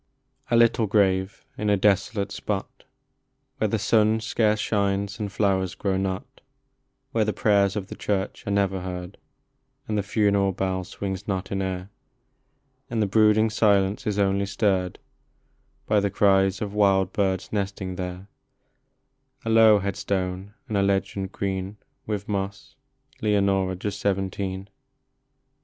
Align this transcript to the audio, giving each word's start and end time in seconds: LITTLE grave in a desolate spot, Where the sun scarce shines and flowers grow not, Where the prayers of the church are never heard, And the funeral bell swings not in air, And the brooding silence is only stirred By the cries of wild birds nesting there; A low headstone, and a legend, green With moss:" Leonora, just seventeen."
LITTLE 0.49 0.87
grave 0.87 1.45
in 1.59 1.69
a 1.69 1.77
desolate 1.77 2.31
spot, 2.31 2.85
Where 3.59 3.67
the 3.67 3.77
sun 3.77 4.19
scarce 4.19 4.59
shines 4.59 5.19
and 5.19 5.31
flowers 5.31 5.75
grow 5.75 5.95
not, 5.95 6.41
Where 7.11 7.23
the 7.23 7.33
prayers 7.33 7.75
of 7.75 7.85
the 7.85 7.95
church 7.95 8.47
are 8.47 8.51
never 8.51 8.81
heard, 8.81 9.19
And 9.87 9.99
the 9.99 10.01
funeral 10.01 10.53
bell 10.53 10.83
swings 10.85 11.27
not 11.27 11.51
in 11.51 11.61
air, 11.61 11.91
And 12.89 12.99
the 12.99 13.05
brooding 13.05 13.51
silence 13.51 14.07
is 14.07 14.17
only 14.17 14.47
stirred 14.47 14.97
By 15.85 15.99
the 15.99 16.09
cries 16.09 16.63
of 16.63 16.73
wild 16.73 17.13
birds 17.13 17.53
nesting 17.53 17.95
there; 17.95 18.27
A 19.45 19.51
low 19.51 19.77
headstone, 19.77 20.55
and 20.67 20.77
a 20.77 20.81
legend, 20.81 21.31
green 21.31 21.77
With 22.07 22.27
moss:" 22.27 22.75
Leonora, 23.21 23.75
just 23.75 23.99
seventeen." 23.99 24.67